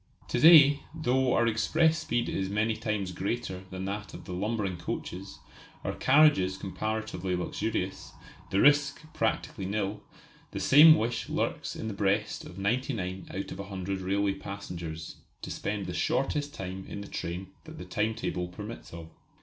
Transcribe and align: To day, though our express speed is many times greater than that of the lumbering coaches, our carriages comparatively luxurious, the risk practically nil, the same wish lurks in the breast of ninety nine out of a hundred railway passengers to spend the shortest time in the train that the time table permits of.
To 0.29 0.39
day, 0.39 0.79
though 0.95 1.35
our 1.35 1.45
express 1.45 1.99
speed 1.99 2.27
is 2.27 2.49
many 2.49 2.75
times 2.75 3.11
greater 3.11 3.65
than 3.69 3.85
that 3.85 4.15
of 4.15 4.25
the 4.25 4.33
lumbering 4.33 4.77
coaches, 4.77 5.37
our 5.83 5.93
carriages 5.93 6.57
comparatively 6.57 7.35
luxurious, 7.35 8.13
the 8.49 8.59
risk 8.61 9.03
practically 9.13 9.67
nil, 9.67 10.01
the 10.49 10.59
same 10.59 10.95
wish 10.95 11.29
lurks 11.29 11.75
in 11.75 11.87
the 11.87 11.93
breast 11.93 12.45
of 12.45 12.57
ninety 12.57 12.93
nine 12.93 13.27
out 13.31 13.51
of 13.51 13.59
a 13.59 13.65
hundred 13.65 14.01
railway 14.01 14.33
passengers 14.33 15.17
to 15.43 15.51
spend 15.51 15.85
the 15.85 15.93
shortest 15.93 16.51
time 16.51 16.83
in 16.87 17.01
the 17.01 17.07
train 17.07 17.49
that 17.65 17.77
the 17.77 17.85
time 17.85 18.15
table 18.15 18.47
permits 18.47 18.91
of. 18.95 19.07